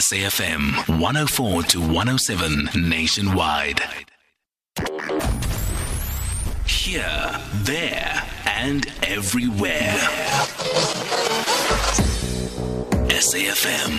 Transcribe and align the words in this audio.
SAFM 0.00 0.98
104 0.98 1.62
to 1.64 1.78
107 1.78 2.70
nationwide. 2.88 3.82
Here, 6.64 7.38
there, 7.64 8.26
and 8.46 8.86
everywhere. 9.02 9.92
SAFM 13.10 13.92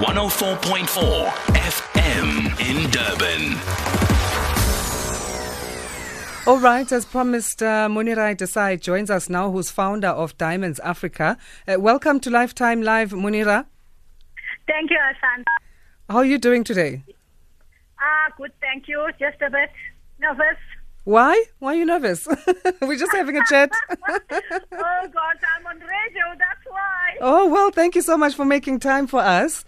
104.4 0.00 1.28
FM 1.52 2.60
in 2.66 2.90
Durban. 2.90 3.58
All 6.46 6.58
right, 6.58 6.90
as 6.90 7.04
promised, 7.04 7.62
uh, 7.62 7.86
Munirah 7.90 8.34
Desai 8.34 8.80
joins 8.80 9.10
us 9.10 9.28
now, 9.28 9.50
who's 9.50 9.70
founder 9.70 10.08
of 10.08 10.38
Diamonds 10.38 10.80
Africa. 10.80 11.36
Uh, 11.70 11.78
welcome 11.78 12.18
to 12.20 12.30
Lifetime 12.30 12.80
Live, 12.80 13.10
Munirah. 13.10 13.66
Thank 14.68 14.90
you, 14.90 14.98
Asan. 14.98 15.44
How 16.08 16.18
are 16.18 16.24
you 16.24 16.38
doing 16.38 16.62
today? 16.64 17.02
Ah, 18.00 18.32
good, 18.36 18.52
thank 18.60 18.86
you. 18.88 19.08
Just 19.18 19.40
a 19.42 19.50
bit 19.50 19.70
nervous. 20.20 20.58
Why? 21.04 21.42
Why 21.58 21.72
are 21.72 21.76
you 21.76 21.86
nervous? 21.86 22.26
We're 22.82 22.96
just 22.96 23.12
having 23.12 23.36
a 23.36 23.44
chat. 23.48 23.70
oh, 24.00 24.06
God, 24.30 25.36
I'm 25.56 25.66
on 25.66 25.78
radio, 25.80 26.24
that's 26.38 26.64
why. 26.66 27.16
oh, 27.20 27.48
well, 27.48 27.70
thank 27.70 27.94
you 27.94 28.02
so 28.02 28.16
much 28.16 28.34
for 28.34 28.44
making 28.44 28.80
time 28.80 29.06
for 29.06 29.20
us. 29.20 29.64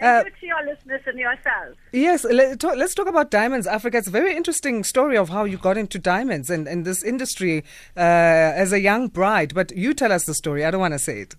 Thank 0.00 0.26
Uh, 0.26 0.30
you 0.30 0.34
to 0.40 0.46
your 0.46 0.64
listeners 0.74 1.00
and 1.06 1.18
yourself. 1.18 1.76
Yes, 1.92 2.22
let, 2.24 2.62
let's 2.62 2.94
talk 2.94 3.08
about 3.08 3.32
Diamonds 3.32 3.66
Africa. 3.66 3.98
It's 3.98 4.06
a 4.06 4.12
very 4.12 4.36
interesting 4.36 4.84
story 4.84 5.16
of 5.18 5.30
how 5.30 5.44
you 5.44 5.56
got 5.58 5.76
into 5.76 5.98
diamonds 5.98 6.48
and, 6.48 6.68
and 6.68 6.84
this 6.84 7.02
industry 7.02 7.64
uh, 7.96 8.00
as 8.00 8.72
a 8.72 8.78
young 8.80 9.08
bride. 9.08 9.52
But 9.52 9.76
you 9.76 9.94
tell 9.94 10.12
us 10.12 10.24
the 10.24 10.34
story. 10.34 10.64
I 10.64 10.70
don't 10.70 10.80
want 10.80 10.94
to 10.94 11.00
say 11.00 11.22
it. 11.22 11.34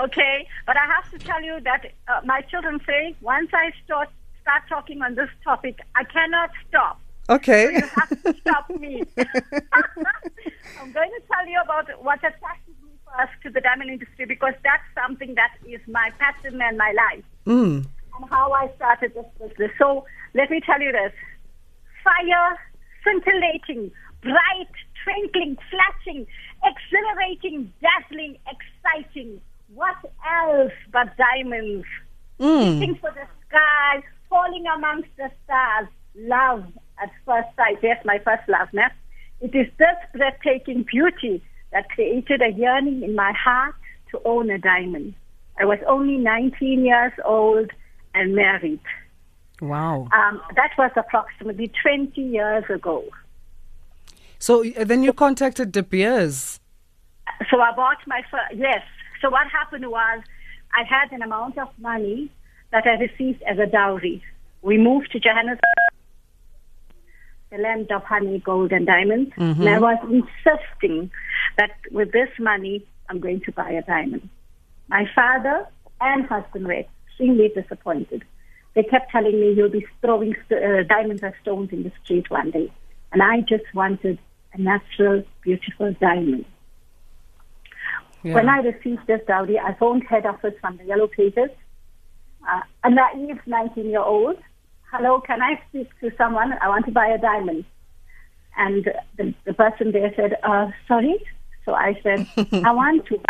Okay, 0.00 0.46
but 0.66 0.76
I 0.76 0.86
have 0.86 1.10
to 1.10 1.18
tell 1.18 1.42
you 1.42 1.60
that 1.60 1.92
uh, 2.08 2.20
my 2.24 2.40
children 2.42 2.80
say 2.86 3.14
once 3.20 3.50
I 3.52 3.72
start, 3.84 4.08
start 4.40 4.62
talking 4.68 5.02
on 5.02 5.14
this 5.14 5.28
topic, 5.44 5.78
I 5.94 6.04
cannot 6.04 6.50
stop. 6.68 7.00
Okay. 7.28 7.74
You 7.74 7.80
have 7.80 8.08
to 8.08 8.34
stop 8.40 8.70
me. 8.70 9.02
I'm 9.18 10.92
going 10.92 11.10
to 11.10 11.22
tell 11.30 11.46
you 11.46 11.60
about 11.62 11.86
what 12.02 12.18
attracted 12.18 12.74
me 12.82 12.90
first 13.06 13.32
to 13.44 13.50
the 13.50 13.60
diamond 13.60 13.90
industry 13.90 14.24
because 14.24 14.54
that's 14.64 14.82
something 14.94 15.34
that 15.34 15.52
is 15.68 15.80
my 15.86 16.10
passion 16.18 16.60
and 16.60 16.78
my 16.78 16.92
life. 16.92 17.24
mm. 17.46 17.86
and 18.16 18.30
how 18.30 18.52
I 18.52 18.70
started 18.76 19.14
this 19.14 19.26
business. 19.38 19.70
So 19.78 20.06
let 20.34 20.50
me 20.50 20.60
tell 20.64 20.80
you 20.80 20.92
this 20.92 21.12
fire, 22.02 22.58
scintillating, 23.04 23.92
bright, 24.22 24.69
but 31.04 31.16
diamonds? 31.16 31.86
Mm. 32.38 32.80
Reaching 32.80 32.94
for 32.96 33.10
the 33.10 33.26
sky, 33.48 34.02
falling 34.28 34.64
amongst 34.74 35.08
the 35.16 35.30
stars. 35.44 35.88
Love 36.16 36.64
at 37.02 37.10
first 37.24 37.48
sight. 37.56 37.78
Yes, 37.82 38.02
my 38.04 38.18
first 38.18 38.48
love, 38.48 38.68
now. 38.72 38.90
It 39.40 39.54
is 39.54 39.66
this 39.78 39.96
breathtaking 40.12 40.84
beauty 40.90 41.42
that 41.72 41.88
created 41.90 42.42
a 42.42 42.50
yearning 42.50 43.02
in 43.02 43.14
my 43.14 43.32
heart 43.32 43.74
to 44.10 44.20
own 44.24 44.50
a 44.50 44.58
diamond. 44.58 45.14
I 45.58 45.64
was 45.64 45.78
only 45.86 46.16
19 46.16 46.84
years 46.84 47.12
old 47.24 47.70
and 48.14 48.34
married. 48.34 48.80
Wow. 49.60 50.08
Um, 50.12 50.40
that 50.56 50.70
was 50.76 50.90
approximately 50.96 51.70
20 51.82 52.20
years 52.20 52.64
ago. 52.68 53.04
So 54.38 54.64
uh, 54.64 54.84
then 54.84 55.02
you 55.02 55.12
contacted 55.12 55.72
De 55.72 55.82
Beers. 55.82 56.60
So 57.50 57.60
I 57.60 57.72
bought 57.74 57.98
my 58.06 58.22
first, 58.30 58.54
yes. 58.54 58.82
So 59.20 59.30
what 59.30 59.46
happened 59.48 59.88
was 59.88 60.22
I 60.74 60.84
had 60.84 61.12
an 61.12 61.22
amount 61.22 61.58
of 61.58 61.68
money 61.78 62.30
that 62.72 62.86
I 62.86 63.00
received 63.00 63.42
as 63.42 63.58
a 63.58 63.66
dowry. 63.66 64.22
We 64.62 64.78
moved 64.78 65.10
to 65.12 65.20
Johannesburg, 65.20 65.60
the 67.50 67.58
land 67.58 67.90
of 67.90 68.04
honey, 68.04 68.38
gold, 68.38 68.72
and 68.72 68.86
diamonds. 68.86 69.32
And 69.60 69.68
I 69.68 69.78
was 69.78 69.98
insisting 70.04 71.10
that 71.56 71.72
with 71.90 72.12
this 72.12 72.28
money, 72.38 72.86
I'm 73.08 73.18
going 73.20 73.40
to 73.42 73.52
buy 73.52 73.70
a 73.70 73.82
diamond. 73.82 74.28
My 74.88 75.04
father 75.14 75.66
and 76.00 76.26
husband 76.26 76.66
were 76.66 76.84
extremely 77.08 77.48
disappointed. 77.48 78.24
They 78.74 78.84
kept 78.84 79.10
telling 79.10 79.40
me 79.40 79.52
you'll 79.52 79.68
be 79.68 79.86
throwing 80.00 80.34
st- 80.46 80.62
uh, 80.62 80.82
diamonds 80.84 81.22
or 81.22 81.34
stones 81.42 81.70
in 81.72 81.82
the 81.82 81.92
street 82.04 82.30
one 82.30 82.50
day. 82.52 82.72
And 83.12 83.22
I 83.22 83.40
just 83.40 83.64
wanted 83.74 84.18
a 84.52 84.58
natural, 84.60 85.24
beautiful 85.42 85.92
diamond. 86.00 86.44
Yeah. 88.22 88.34
When 88.34 88.48
I 88.48 88.58
received 88.58 89.06
this 89.06 89.20
dowry, 89.26 89.58
I 89.58 89.74
phoned 89.74 90.04
head 90.04 90.26
office 90.26 90.54
from 90.60 90.76
the 90.76 90.84
Yellow 90.84 91.06
Pages. 91.06 91.50
Uh, 92.48 92.60
a 92.84 92.90
naive 92.90 93.40
19 93.46 93.86
year 93.86 94.00
old. 94.00 94.36
Hello, 94.90 95.20
can 95.20 95.40
I 95.40 95.60
speak 95.68 95.88
to 96.00 96.10
someone? 96.16 96.52
I 96.60 96.68
want 96.68 96.86
to 96.86 96.92
buy 96.92 97.08
a 97.08 97.18
diamond. 97.18 97.64
And 98.56 98.84
the, 99.16 99.34
the 99.44 99.54
person 99.54 99.92
there 99.92 100.12
said, 100.16 100.36
uh, 100.42 100.70
sorry. 100.88 101.22
So 101.64 101.74
I 101.74 101.98
said, 102.02 102.26
I 102.64 102.72
want 102.72 103.06
to. 103.06 103.20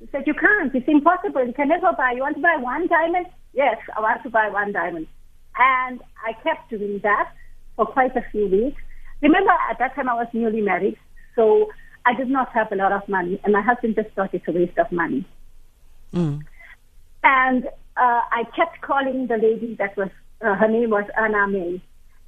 He 0.00 0.08
said, 0.10 0.26
you 0.26 0.34
can't. 0.34 0.74
It's 0.74 0.88
impossible. 0.88 1.46
You 1.46 1.52
can 1.52 1.68
never 1.68 1.92
buy. 1.92 2.12
You 2.12 2.22
want 2.22 2.36
to 2.36 2.42
buy 2.42 2.56
one 2.58 2.86
diamond? 2.88 3.26
Yes, 3.52 3.76
I 3.96 4.00
want 4.00 4.22
to 4.22 4.30
buy 4.30 4.48
one 4.48 4.72
diamond. 4.72 5.06
And 5.56 6.00
I 6.24 6.32
kept 6.42 6.70
doing 6.70 7.00
that 7.02 7.32
for 7.76 7.86
quite 7.86 8.16
a 8.16 8.24
few 8.32 8.48
weeks. 8.48 8.80
Remember, 9.20 9.52
at 9.70 9.78
that 9.78 9.94
time 9.94 10.08
I 10.08 10.14
was 10.14 10.26
newly 10.32 10.60
married, 10.60 10.96
so 11.36 11.70
I 12.06 12.14
did 12.14 12.28
not 12.28 12.52
have 12.52 12.70
a 12.70 12.76
lot 12.76 12.92
of 12.92 13.08
money, 13.08 13.40
and 13.44 13.52
my 13.52 13.62
husband 13.62 13.94
just 13.96 14.10
thought 14.10 14.34
it's 14.34 14.46
a 14.46 14.52
waste 14.52 14.78
of 14.78 14.90
money. 14.92 15.24
Mm. 16.12 16.42
And 17.22 17.66
uh, 17.96 18.20
I 18.30 18.44
kept 18.54 18.82
calling 18.82 19.26
the 19.26 19.36
lady 19.36 19.74
that 19.78 19.96
was, 19.96 20.10
uh, 20.40 20.54
her 20.54 20.68
name 20.68 20.90
was 20.90 21.04
Anna 21.16 21.48
May. 21.48 21.80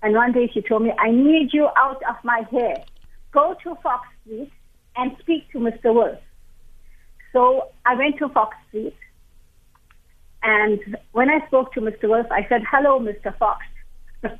And 0.03 0.14
one 0.14 0.32
day 0.32 0.50
she 0.53 0.62
told 0.62 0.82
me, 0.82 0.92
I 0.98 1.10
need 1.10 1.53
you 1.53 1.69
out 1.76 2.03
of 2.09 2.16
my 2.25 2.42
hair. 2.50 2.84
Go 3.32 3.56
to 3.64 3.75
Fox 3.82 4.09
Street 4.22 4.53
and 4.97 5.14
speak 5.20 5.50
to 5.53 5.59
Mr. 5.59 5.93
Wolf. 5.93 6.19
So 7.32 7.69
I 7.84 7.94
went 7.94 8.19
to 8.19 8.28
Fox 8.28 8.56
Street. 8.69 8.97
And 10.43 10.97
when 11.12 11.28
I 11.28 11.44
spoke 11.48 11.72
to 11.75 11.81
Mr. 11.81 12.08
Wolf, 12.08 12.26
I 12.31 12.47
said, 12.48 12.62
hello, 12.70 13.00
Mr. 13.00 13.37
Fox. 13.37 13.64
and, 14.22 14.32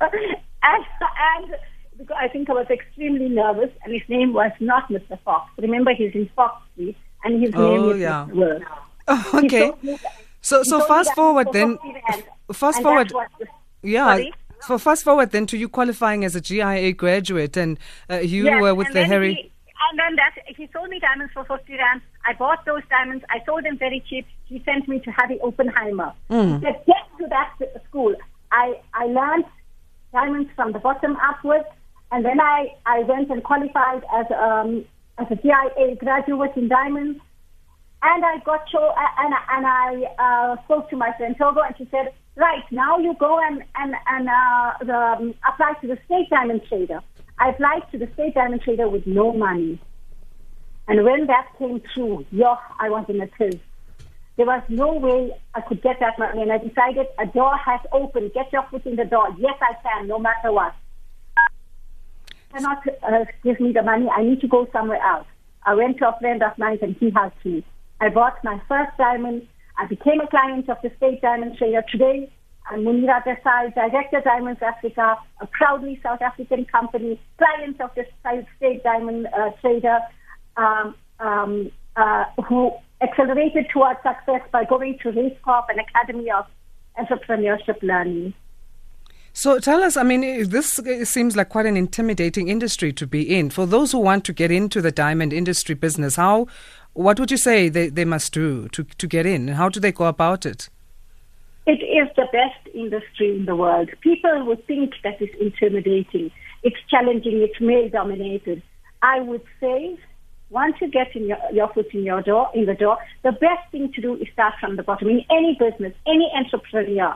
and 0.63 1.55
because 1.97 2.17
I 2.19 2.27
think 2.27 2.49
I 2.49 2.53
was 2.53 2.67
extremely 2.69 3.29
nervous, 3.29 3.69
and 3.83 3.93
his 3.93 4.03
name 4.07 4.33
was 4.33 4.51
not 4.59 4.89
Mr. 4.89 5.19
Fox. 5.25 5.49
Remember, 5.57 5.91
he's 5.93 6.13
in 6.13 6.29
Fox 6.35 6.61
Street, 6.73 6.97
and 7.23 7.41
his 7.43 7.53
name 7.53 7.61
Oh, 7.83 7.89
is 7.89 7.99
yeah. 8.01 8.27
Mr. 8.29 8.35
Wolf. 8.35 8.63
He 9.31 9.37
okay. 9.45 9.71
that- 9.83 9.99
So 10.41 10.63
so 10.63 10.79
fast 10.81 11.13
forward 11.13 11.47
then. 11.53 11.77
50. 11.77 12.23
Fast 12.53 12.77
And 12.77 12.83
forward. 12.85 13.09
the- 13.09 13.47
Yeah. 13.81 14.05
Sorry? 14.15 14.33
So 14.67 14.77
fast 14.77 15.03
forward 15.03 15.31
then 15.31 15.45
to 15.47 15.57
you 15.57 15.69
qualifying 15.69 16.25
as 16.25 16.35
a 16.35 16.41
GIA 16.41 16.91
graduate 16.93 17.55
and 17.57 17.77
uh, 18.09 18.15
you 18.33 18.45
Yes, 18.45 18.61
were 18.61 18.73
with 18.75 18.91
the 18.93 19.03
Harry. 19.05 19.33
He, 19.35 19.51
and 19.89 19.99
then 19.99 20.15
that 20.15 20.33
he 20.57 20.67
sold 20.73 20.89
me 20.89 20.99
diamonds 20.99 21.31
for 21.33 21.43
50 21.45 21.73
rand. 21.77 22.01
I 22.25 22.33
bought 22.33 22.65
those 22.65 22.81
diamonds. 22.89 23.23
I 23.29 23.37
sold 23.45 23.63
them 23.65 23.77
very 23.77 24.03
cheap. 24.09 24.25
He 24.45 24.61
sent 24.65 24.87
me 24.87 24.99
to 24.99 25.11
Harry 25.11 25.39
Oppenheimer. 25.41 26.11
Mm. 26.29 26.59
He 26.59 26.65
said, 26.65 26.81
get 26.85 27.03
to 27.19 27.27
that 27.29 27.51
school. 27.87 28.15
I, 28.51 28.79
I 28.93 29.05
learned 29.05 29.45
diamonds 30.11 30.49
from 30.55 30.71
the 30.71 30.79
bottom 30.79 31.15
upwards. 31.29 31.65
And 32.11 32.23
then 32.23 32.39
I, 32.39 32.75
I 32.85 32.99
went 32.99 33.29
and 33.29 33.43
qualified 33.43 34.03
as, 34.13 34.25
um, 34.31 34.85
as 35.17 35.27
a 35.29 35.35
GIA 35.35 35.95
graduate 35.95 36.55
in 36.55 36.67
diamonds. 36.67 37.19
And 38.01 38.23
I 38.23 38.37
got 38.45 38.69
show, 38.69 38.93
and, 38.95 39.33
and 39.49 39.65
I 39.65 40.03
uh, 40.19 40.63
spoke 40.63 40.89
to 40.91 40.95
my 40.97 41.11
friend 41.17 41.35
Togo, 41.37 41.61
and 41.61 41.75
she 41.77 41.87
said, 41.89 42.13
right, 42.35 42.63
now 42.71 42.99
you 42.99 43.15
go 43.19 43.39
and, 43.39 43.63
and, 43.75 43.95
and 44.07 44.29
uh, 44.29 44.73
the, 44.85 44.95
um, 44.95 45.33
apply 45.51 45.73
to 45.81 45.87
the 45.87 45.97
state 46.05 46.29
diamond 46.29 46.61
trader. 46.69 47.01
I 47.39 47.49
applied 47.49 47.91
to 47.91 47.97
the 47.97 48.07
state 48.13 48.35
diamond 48.35 48.61
trader 48.61 48.87
with 48.87 49.05
no 49.05 49.33
money. 49.33 49.79
And 50.87 51.03
when 51.03 51.27
that 51.27 51.47
came 51.59 51.81
through, 51.93 52.25
yo, 52.31 52.55
I 52.79 52.89
was 52.89 53.05
in 53.09 53.19
a 53.19 53.27
tiz. 53.27 53.59
There 54.37 54.45
was 54.45 54.63
no 54.69 54.93
way 54.93 55.31
I 55.55 55.61
could 55.61 55.81
get 55.81 55.99
that 55.99 56.17
money. 56.17 56.43
And 56.43 56.51
I 56.51 56.59
decided 56.59 57.07
a 57.19 57.25
door 57.25 57.57
has 57.57 57.81
opened. 57.91 58.33
Get 58.33 58.53
your 58.53 58.63
foot 58.69 58.85
in 58.85 58.95
the 58.95 59.05
door. 59.05 59.27
Yes, 59.37 59.55
I 59.59 59.73
can, 59.81 60.07
no 60.07 60.19
matter 60.19 60.51
what. 60.51 60.73
Cannot 62.57 62.87
uh, 63.03 63.25
give 63.43 63.59
me 63.59 63.71
the 63.71 63.83
money. 63.83 64.07
I 64.09 64.23
need 64.23 64.41
to 64.41 64.47
go 64.47 64.67
somewhere 64.73 64.99
else. 64.99 65.27
I 65.63 65.75
went 65.75 65.99
to 65.99 66.07
a 66.07 66.19
friend 66.19 66.41
of 66.41 66.57
mine 66.57 66.79
and 66.81 66.95
he 66.99 67.11
helped 67.11 67.45
me. 67.45 67.63
I 68.01 68.09
bought 68.09 68.43
my 68.43 68.59
first 68.67 68.97
diamond. 68.97 69.47
I 69.77 69.85
became 69.85 70.21
a 70.21 70.27
client 70.27 70.67
of 70.67 70.77
the 70.81 70.89
State 70.97 71.21
Diamond 71.21 71.57
Trader. 71.59 71.83
Today, 71.91 72.31
I'm 72.67 72.79
Munirah 72.79 73.23
Desai, 73.23 73.75
Director 73.75 74.21
Diamonds 74.21 74.61
Africa, 74.63 75.17
a 75.39 75.45
proudly 75.45 75.99
South 76.01 76.23
African 76.23 76.65
company, 76.65 77.21
client 77.37 77.79
of 77.79 77.91
the 77.95 78.05
State 78.57 78.83
Diamond 78.83 79.27
uh, 79.27 79.51
Trader, 79.61 79.99
um, 80.55 80.95
um, 81.19 81.71
uh, 81.95 82.23
who 82.49 82.71
accelerated 83.01 83.67
towards 83.71 83.99
success 84.01 84.41
by 84.51 84.63
going 84.65 84.97
to 85.03 85.11
Raizcorp, 85.11 85.65
an 85.69 85.77
academy 85.77 86.31
of 86.31 86.45
entrepreneurship 86.97 87.83
learning. 87.83 88.33
So 89.37 89.59
tell 89.59 89.83
us, 89.83 89.95
I 89.97 90.01
mean, 90.01 90.49
this 90.49 90.79
seems 91.03 91.35
like 91.35 91.49
quite 91.49 91.67
an 91.67 91.77
intimidating 91.77 92.47
industry 92.47 92.91
to 92.93 93.05
be 93.05 93.21
in. 93.37 93.51
For 93.51 93.67
those 93.67 93.91
who 93.91 93.99
want 93.99 94.25
to 94.25 94.33
get 94.33 94.49
into 94.49 94.81
the 94.81 94.91
diamond 94.91 95.31
industry 95.31 95.75
business, 95.75 96.15
how 96.15 96.47
what 96.93 97.19
would 97.19 97.29
you 97.29 97.37
say 97.37 97.69
they, 97.69 97.89
they 97.89 98.03
must 98.03 98.33
do 98.33 98.67
to, 98.69 98.83
to 98.83 99.05
get 99.05 99.27
in? 99.27 99.49
How 99.49 99.69
do 99.69 99.79
they 99.79 99.91
go 99.91 100.05
about 100.05 100.47
it? 100.47 100.69
It 101.67 101.83
is 101.83 102.09
the 102.15 102.25
best 102.31 102.75
industry 102.75 103.37
in 103.37 103.45
the 103.45 103.55
world. 103.55 103.91
People 104.01 104.43
would 104.47 104.65
think 104.65 104.93
that 105.03 105.21
it's 105.21 105.35
intimidating, 105.39 106.31
it's 106.63 106.77
challenging, 106.89 107.43
it's 107.43 107.61
male 107.61 107.89
dominated. 107.89 108.63
I 109.03 109.19
would 109.19 109.43
say 109.59 109.99
once 110.49 110.77
you 110.81 110.87
get 110.89 111.15
in 111.15 111.27
your, 111.27 111.37
your 111.53 111.71
foot 111.73 111.93
in 111.93 112.03
your 112.03 112.23
door 112.23 112.49
in 112.55 112.65
the 112.65 112.73
door, 112.73 112.97
the 113.21 113.33
best 113.33 113.71
thing 113.71 113.93
to 113.93 114.01
do 114.01 114.15
is 114.15 114.27
start 114.33 114.55
from 114.59 114.77
the 114.77 114.83
bottom. 114.83 115.09
In 115.09 115.23
any 115.29 115.55
business, 115.59 115.93
any 116.07 116.27
entrepreneur, 116.35 117.15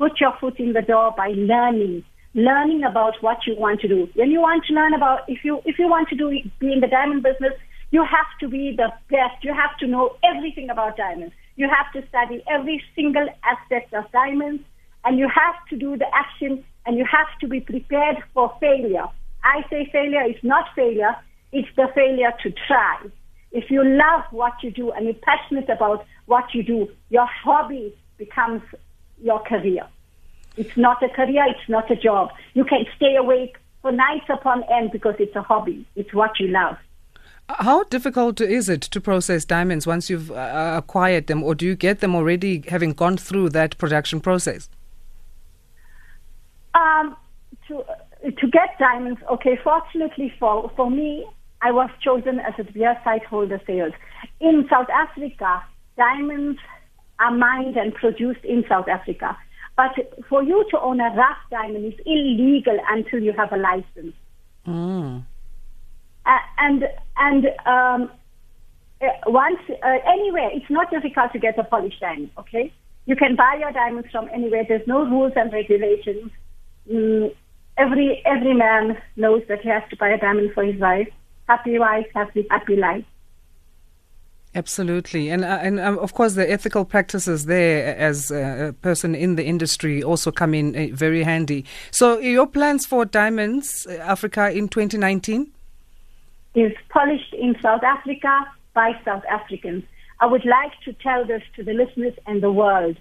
put 0.00 0.18
your 0.18 0.32
foot 0.40 0.58
in 0.58 0.72
the 0.72 0.80
door 0.80 1.12
by 1.14 1.28
learning, 1.36 2.02
learning 2.34 2.82
about 2.84 3.12
what 3.20 3.36
you 3.46 3.54
want 3.54 3.80
to 3.80 3.88
do. 3.88 4.08
When 4.14 4.30
you 4.30 4.40
want 4.40 4.64
to 4.68 4.72
learn 4.72 4.94
about 4.94 5.28
if 5.28 5.44
you 5.44 5.60
if 5.66 5.78
you 5.78 5.88
want 5.88 6.08
to 6.08 6.16
do 6.16 6.30
be 6.58 6.72
in 6.72 6.80
the 6.80 6.88
diamond 6.88 7.22
business, 7.22 7.52
you 7.90 8.02
have 8.02 8.30
to 8.40 8.48
be 8.48 8.74
the 8.74 8.88
best. 9.10 9.44
You 9.44 9.52
have 9.52 9.76
to 9.80 9.86
know 9.86 10.16
everything 10.24 10.70
about 10.70 10.96
diamonds. 10.96 11.34
You 11.56 11.68
have 11.68 11.92
to 11.92 12.08
study 12.08 12.42
every 12.50 12.82
single 12.96 13.28
aspect 13.44 13.92
of 13.92 14.10
diamonds, 14.10 14.62
and 15.04 15.18
you 15.18 15.28
have 15.28 15.56
to 15.68 15.76
do 15.76 15.98
the 15.98 16.06
action, 16.14 16.64
and 16.86 16.96
you 16.96 17.04
have 17.04 17.28
to 17.42 17.46
be 17.46 17.60
prepared 17.60 18.16
for 18.32 18.50
failure. 18.58 19.06
I 19.44 19.68
say 19.68 19.86
failure 19.92 20.24
is 20.26 20.42
not 20.42 20.64
failure; 20.74 21.14
it's 21.52 21.68
the 21.76 21.88
failure 21.94 22.32
to 22.42 22.50
try. 22.66 22.96
If 23.52 23.70
you 23.70 23.84
love 23.84 24.24
what 24.30 24.54
you 24.62 24.70
do 24.70 24.92
and 24.92 25.04
you're 25.04 25.22
passionate 25.30 25.68
about 25.68 26.06
what 26.24 26.54
you 26.54 26.62
do, 26.62 26.88
your 27.10 27.26
hobby 27.26 27.94
becomes 28.16 28.62
your 29.22 29.40
career. 29.40 29.86
It's 30.56 30.76
not 30.76 31.02
a 31.02 31.08
career, 31.08 31.44
it's 31.48 31.68
not 31.68 31.90
a 31.90 31.96
job. 31.96 32.30
You 32.54 32.64
can 32.64 32.84
stay 32.96 33.16
awake 33.16 33.56
for 33.82 33.92
nights 33.92 34.26
upon 34.28 34.64
end 34.64 34.92
because 34.92 35.14
it's 35.18 35.34
a 35.36 35.42
hobby. 35.42 35.86
It's 35.96 36.12
what 36.12 36.38
you 36.38 36.48
love. 36.48 36.76
How 37.48 37.82
difficult 37.84 38.40
is 38.40 38.68
it 38.68 38.82
to 38.82 39.00
process 39.00 39.44
diamonds 39.44 39.86
once 39.86 40.08
you've 40.08 40.30
uh, 40.30 40.74
acquired 40.76 41.26
them, 41.26 41.42
or 41.42 41.54
do 41.54 41.66
you 41.66 41.74
get 41.74 42.00
them 42.00 42.14
already 42.14 42.62
having 42.68 42.92
gone 42.92 43.16
through 43.16 43.50
that 43.50 43.76
production 43.78 44.20
process? 44.20 44.68
Um, 46.74 47.16
to 47.66 47.84
to 48.22 48.46
get 48.48 48.78
diamonds, 48.78 49.20
okay. 49.30 49.58
Fortunately 49.64 50.32
for 50.38 50.70
for 50.76 50.90
me, 50.90 51.26
I 51.62 51.72
was 51.72 51.90
chosen 52.00 52.38
as 52.38 52.54
a 52.58 52.64
beer 52.64 52.96
sightholder 53.04 53.64
sales 53.66 53.94
in 54.40 54.66
South 54.70 54.88
Africa. 54.90 55.64
Diamonds 55.96 56.60
are 57.20 57.30
mined 57.30 57.76
and 57.76 57.94
produced 57.94 58.44
in 58.44 58.64
South 58.68 58.88
Africa, 58.88 59.36
but 59.76 59.92
for 60.28 60.42
you 60.42 60.64
to 60.70 60.80
own 60.80 61.00
a 61.00 61.14
rough 61.14 61.38
diamond 61.50 61.84
is 61.92 61.98
illegal 62.04 62.78
until 62.88 63.20
you 63.20 63.32
have 63.32 63.52
a 63.52 63.56
license. 63.56 64.14
Mm. 64.66 65.24
Uh, 66.26 66.38
and 66.58 66.84
and 67.16 67.46
um, 67.66 68.10
uh, 69.00 69.06
once 69.26 69.60
uh, 69.70 69.98
anywhere, 70.06 70.50
it's 70.52 70.70
not 70.70 70.90
difficult 70.90 71.32
to 71.32 71.38
get 71.38 71.58
a 71.58 71.64
polished 71.64 72.00
diamond. 72.00 72.30
Okay, 72.38 72.72
you 73.06 73.16
can 73.16 73.36
buy 73.36 73.56
your 73.58 73.72
diamonds 73.72 74.08
from 74.10 74.28
anywhere. 74.32 74.64
There's 74.68 74.86
no 74.86 75.04
rules 75.04 75.32
and 75.36 75.52
regulations. 75.52 76.30
Mm, 76.90 77.34
every 77.78 78.22
every 78.26 78.54
man 78.54 78.98
knows 79.16 79.42
that 79.48 79.62
he 79.62 79.68
has 79.68 79.82
to 79.90 79.96
buy 79.96 80.10
a 80.10 80.18
diamond 80.18 80.52
for 80.54 80.64
his 80.64 80.80
wife. 80.80 81.08
Happy 81.48 81.78
wife, 81.78 82.06
happy 82.14 82.46
happy 82.50 82.76
life. 82.76 83.04
Absolutely, 84.52 85.30
and 85.30 85.44
uh, 85.44 85.58
and 85.62 85.78
um, 85.78 85.98
of 86.00 86.14
course 86.14 86.34
the 86.34 86.50
ethical 86.50 86.84
practices 86.84 87.46
there 87.46 87.96
as 87.96 88.32
a 88.32 88.74
person 88.82 89.14
in 89.14 89.36
the 89.36 89.44
industry 89.44 90.02
also 90.02 90.32
come 90.32 90.54
in 90.54 90.74
uh, 90.74 90.88
very 90.92 91.22
handy. 91.22 91.64
So, 91.92 92.18
your 92.18 92.48
plans 92.48 92.84
for 92.84 93.04
Diamonds 93.04 93.86
Africa 93.86 94.50
in 94.50 94.68
2019? 94.68 95.52
is 96.54 96.72
polished 96.88 97.32
in 97.34 97.56
South 97.62 97.82
Africa 97.82 98.46
by 98.74 98.92
South 99.04 99.22
Africans. 99.30 99.84
I 100.20 100.26
would 100.26 100.44
like 100.44 100.72
to 100.84 100.92
tell 100.92 101.24
this 101.24 101.42
to 101.56 101.62
the 101.62 101.72
listeners 101.72 102.14
and 102.26 102.42
the 102.42 102.52
world. 102.52 102.98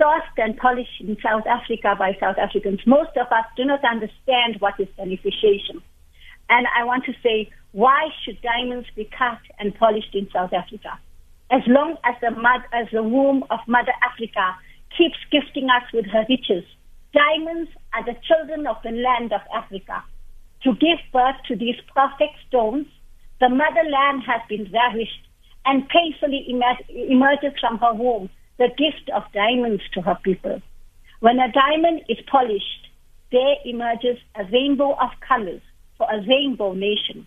Sourced 0.00 0.36
and 0.38 0.56
polished 0.56 1.00
in 1.00 1.16
South 1.22 1.46
Africa 1.46 1.94
by 1.98 2.16
South 2.18 2.38
Africans. 2.38 2.80
Most 2.86 3.16
of 3.16 3.26
us 3.30 3.44
do 3.56 3.64
not 3.64 3.84
understand 3.84 4.56
what 4.60 4.78
is 4.78 4.88
beneficiation. 4.96 5.82
And 6.48 6.66
I 6.76 6.84
want 6.84 7.04
to 7.04 7.12
say, 7.22 7.50
why 7.72 8.08
should 8.24 8.40
diamonds 8.42 8.86
be 8.94 9.08
cut 9.16 9.40
and 9.58 9.74
polished 9.74 10.14
in 10.14 10.28
South 10.32 10.52
Africa? 10.52 10.98
As 11.50 11.62
long 11.66 11.96
as 12.04 12.14
the, 12.20 12.30
mud, 12.30 12.62
as 12.72 12.86
the 12.92 13.02
womb 13.02 13.44
of 13.50 13.60
Mother 13.66 13.92
Africa 14.02 14.56
keeps 14.96 15.16
gifting 15.30 15.68
us 15.68 15.84
with 15.92 16.06
her 16.06 16.24
riches, 16.28 16.64
diamonds 17.12 17.70
are 17.92 18.04
the 18.04 18.16
children 18.24 18.66
of 18.66 18.76
the 18.84 18.90
land 18.90 19.32
of 19.32 19.40
Africa 19.54 20.02
to 20.64 20.72
give 20.74 20.98
birth 21.12 21.36
to 21.48 21.56
these 21.56 21.76
perfect 21.94 22.34
stones, 22.48 22.86
the 23.40 23.48
motherland 23.48 24.22
has 24.26 24.40
been 24.48 24.70
ravished 24.72 25.26
and 25.64 25.88
painfully 25.88 26.46
emerges 26.48 27.52
from 27.60 27.78
her 27.78 27.94
womb 27.94 28.30
the 28.58 28.68
gift 28.78 29.10
of 29.14 29.22
diamonds 29.32 29.82
to 29.94 30.00
her 30.02 30.16
people. 30.22 30.60
When 31.20 31.38
a 31.38 31.50
diamond 31.50 32.02
is 32.08 32.18
polished, 32.30 32.88
there 33.30 33.56
emerges 33.64 34.18
a 34.36 34.44
rainbow 34.52 34.92
of 34.92 35.10
colors 35.26 35.62
for 35.98 36.06
a 36.10 36.22
rainbow 36.26 36.74
nation. 36.74 37.26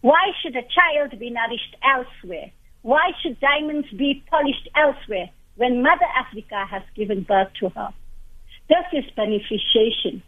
Why 0.00 0.32
should 0.42 0.56
a 0.56 0.62
child 0.62 1.18
be 1.18 1.30
nourished 1.30 1.76
elsewhere? 1.82 2.52
Why 2.82 3.12
should 3.22 3.40
diamonds 3.40 3.88
be 3.96 4.22
polished 4.30 4.68
elsewhere 4.76 5.30
when 5.56 5.82
Mother 5.82 6.06
Africa 6.16 6.64
has 6.70 6.82
given 6.94 7.22
birth 7.22 7.48
to 7.60 7.68
her? 7.70 7.88
This 8.68 8.86
is 8.92 9.04
beneficiation. 9.16 10.22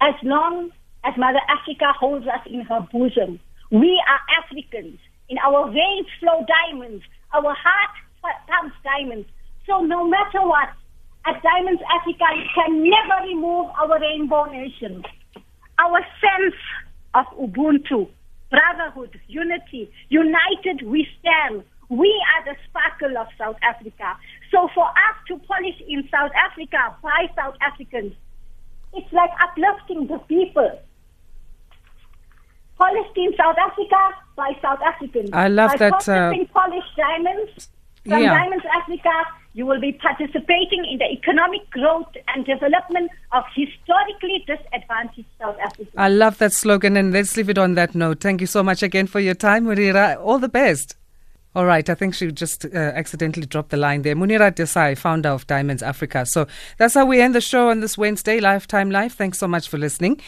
As 0.00 0.14
long 0.22 0.70
as 1.04 1.14
Mother 1.16 1.40
Africa 1.48 1.92
holds 1.98 2.26
us 2.26 2.40
in 2.46 2.60
her 2.62 2.80
bosom. 2.92 3.40
We 3.70 4.02
are 4.08 4.20
Africans. 4.42 4.98
In 5.28 5.38
our 5.38 5.70
veins 5.70 6.06
flow 6.20 6.44
diamonds. 6.46 7.04
Our 7.32 7.54
heart 7.54 7.94
pumps 8.48 8.76
diamonds. 8.82 9.28
So 9.66 9.80
no 9.80 10.06
matter 10.08 10.40
what, 10.42 10.70
at 11.26 11.42
Diamonds 11.42 11.82
Africa, 12.00 12.24
can 12.54 12.82
never 12.82 13.26
remove 13.26 13.68
our 13.78 14.00
rainbow 14.00 14.44
nation. 14.44 15.04
Our 15.78 16.00
sense 16.20 16.54
of 17.14 17.26
Ubuntu, 17.38 18.08
brotherhood, 18.50 19.20
unity, 19.28 19.90
united 20.08 20.86
we 20.86 21.06
stand. 21.20 21.64
We 21.88 22.12
are 22.36 22.44
the 22.52 22.56
sparkle 22.68 23.16
of 23.16 23.28
South 23.38 23.56
Africa. 23.62 24.16
So 24.50 24.68
for 24.74 24.86
us 24.86 25.16
to 25.28 25.38
polish 25.38 25.80
in 25.88 26.06
South 26.10 26.32
Africa 26.36 26.96
by 27.02 27.30
South 27.34 27.56
Africans, 27.60 28.12
it's 28.94 29.12
like 29.12 29.30
uplifting 29.40 30.06
the 30.06 30.18
people. 30.28 30.80
Polished 32.76 33.16
in 33.16 33.34
South 33.36 33.56
Africa 33.58 34.16
by 34.36 34.52
South 34.62 34.80
Africans. 34.80 35.30
I 35.32 35.48
love 35.48 35.72
by 35.72 35.90
that. 35.90 36.08
Uh, 36.08 36.32
polished 36.52 36.96
diamonds 36.96 37.68
from 38.04 38.22
yeah. 38.22 38.34
Diamonds 38.34 38.64
Africa, 38.74 39.10
you 39.58 39.66
will 39.66 39.80
be 39.80 39.92
participating 39.92 40.84
in 40.88 40.98
the 40.98 41.10
economic 41.10 41.68
growth 41.70 42.06
and 42.28 42.46
development 42.46 43.10
of 43.32 43.42
historically 43.56 44.44
disadvantaged 44.46 45.26
South 45.40 45.58
Africa. 45.58 45.90
I 45.96 46.08
love 46.08 46.38
that 46.38 46.52
slogan, 46.52 46.96
and 46.96 47.12
let's 47.12 47.36
leave 47.36 47.50
it 47.50 47.58
on 47.58 47.74
that 47.74 47.92
note. 47.92 48.20
Thank 48.20 48.40
you 48.40 48.46
so 48.46 48.62
much 48.62 48.84
again 48.84 49.08
for 49.08 49.18
your 49.18 49.34
time, 49.34 49.64
Munirah. 49.66 50.24
All 50.24 50.38
the 50.38 50.48
best. 50.48 50.94
All 51.56 51.66
right, 51.66 51.90
I 51.90 51.94
think 51.96 52.14
she 52.14 52.30
just 52.30 52.66
uh, 52.66 52.68
accidentally 53.02 53.46
dropped 53.46 53.70
the 53.70 53.76
line 53.76 54.02
there. 54.02 54.14
Munirah 54.14 54.54
Desai, 54.54 54.96
founder 54.96 55.30
of 55.30 55.44
Diamonds 55.48 55.82
Africa. 55.82 56.24
So 56.24 56.46
that's 56.76 56.94
how 56.94 57.04
we 57.04 57.20
end 57.20 57.34
the 57.34 57.40
show 57.40 57.70
on 57.70 57.80
this 57.80 57.98
Wednesday, 57.98 58.38
Lifetime 58.38 58.92
Live. 58.92 59.14
Thanks 59.14 59.38
so 59.38 59.48
much 59.48 59.68
for 59.68 59.76
listening. 59.76 60.20